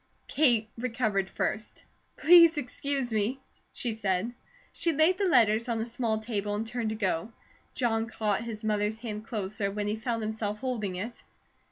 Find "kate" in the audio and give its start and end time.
0.27-0.67